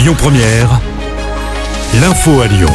[0.00, 0.80] Lyon Première,
[2.00, 2.70] l'info à Lyon.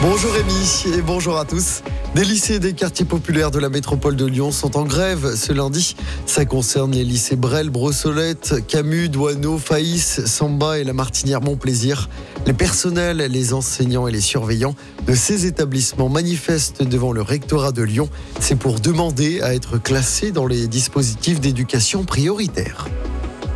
[0.00, 1.82] Bonjour Rémi et bonjour à tous.
[2.14, 5.94] Des lycées des quartiers populaires de la métropole de Lyon sont en grève ce lundi.
[6.24, 12.08] Ça concerne les lycées Brel, Brossolette, Camus, Douaneau, Faïs, Samba et la Martinière Montplaisir.
[12.46, 14.74] Les personnels, les enseignants et les surveillants
[15.06, 18.08] de ces établissements manifestent devant le rectorat de Lyon.
[18.40, 22.86] C'est pour demander à être classés dans les dispositifs d'éducation prioritaire.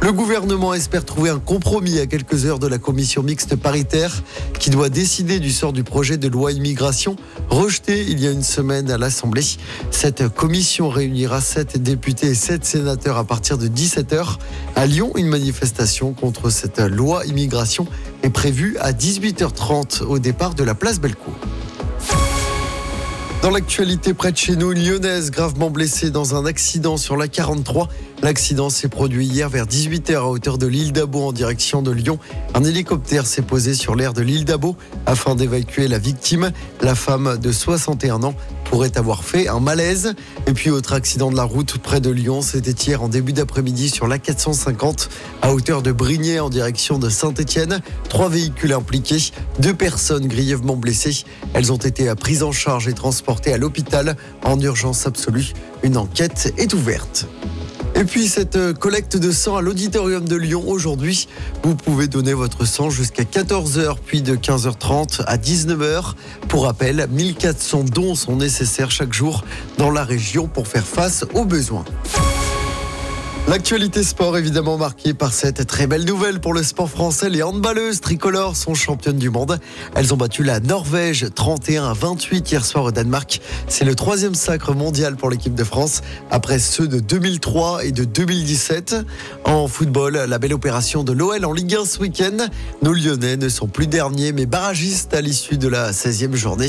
[0.03, 4.23] Le gouvernement espère trouver un compromis à quelques heures de la commission mixte paritaire
[4.59, 7.17] qui doit décider du sort du projet de loi immigration
[7.49, 9.45] rejeté il y a une semaine à l'Assemblée.
[9.91, 14.37] Cette commission réunira sept députés et sept sénateurs à partir de 17h.
[14.77, 17.87] À Lyon, une manifestation contre cette loi immigration
[18.23, 21.35] est prévue à 18h30 au départ de la place Bellecour.
[23.43, 27.89] Dans l'actualité près de chez nous, lyonnaise gravement blessée dans un accident sur la 43.
[28.23, 32.19] L'accident s'est produit hier vers 18h à hauteur de l'île d'Abo en direction de Lyon.
[32.55, 36.51] Un hélicoptère s'est posé sur l'air de l'île d'Abo afin d'évacuer la victime.
[36.81, 40.15] La femme de 61 ans pourrait avoir fait un malaise.
[40.47, 43.91] Et puis autre accident de la route près de Lyon, c'était hier en début d'après-midi
[43.91, 45.11] sur la 450
[45.43, 47.81] à hauteur de Brignais en direction de Saint-Étienne.
[48.09, 49.31] Trois véhicules impliqués,
[49.61, 51.25] deux personnes grièvement blessées.
[51.53, 55.53] Elles ont été prises en charge et transportées à l'hôpital en urgence absolue.
[55.83, 57.27] Une enquête est ouverte.
[57.99, 61.29] Et puis cette euh, collecte de sang à l'auditorium de Lyon aujourd'hui,
[61.63, 66.13] vous pouvez donner votre sang jusqu'à 14h puis de 15h30 à 19h.
[66.47, 69.45] Pour rappel, 1400 dons sont nécessaires chaque jour
[69.79, 71.87] dans la région pour faire face aux besoins.
[73.49, 77.31] L'actualité sport évidemment marquée par cette très belle nouvelle pour le sport français.
[77.31, 79.61] Les handballeuses tricolores sont championnes du monde.
[79.95, 83.41] Elles ont battu la Norvège 31 à 28 hier soir au Danemark.
[83.69, 88.03] C'est le troisième sacre mondial pour l'équipe de France après ceux de 2003 et de
[88.03, 88.97] 2017.
[89.45, 92.49] En football, la belle opération de l'OL en Ligue 1 ce week-end.
[92.83, 96.67] Nos Lyonnais ne sont plus derniers mais barragistes à l'issue de la 16e journée.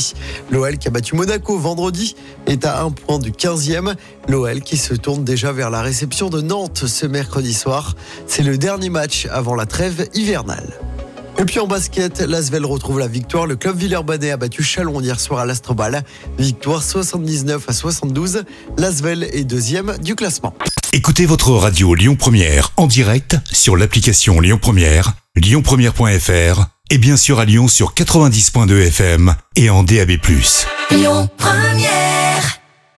[0.51, 3.95] L'OL qui a battu Monaco vendredi est à un point du 15e.
[4.27, 7.95] L'OL qui se tourne déjà vers la réception de Nantes ce mercredi soir.
[8.27, 10.73] C'est le dernier match avant la trêve hivernale.
[11.39, 13.45] Et puis en basket, l'Asvel retrouve la victoire.
[13.45, 16.03] Le club Villeurbanais a battu Chalon hier soir à l'Astrobal.
[16.39, 18.43] Victoire 79 à 72.
[18.77, 20.55] L'Asvel est deuxième du classement.
[20.93, 27.39] Écoutez votre radio Lyon Première en direct sur l'application Lyon Première, lyonpremière.fr et bien sûr
[27.39, 30.13] à Lyon sur 90.2 FM et en DAB+.
[30.89, 32.66] Lyon Première